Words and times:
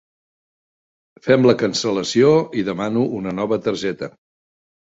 Fem 1.27 1.45
la 1.49 1.55
cancel·lació 1.59 2.31
i 2.63 2.65
demano 2.71 3.07
una 3.21 3.35
nova 3.43 3.63
targeta. 3.69 4.11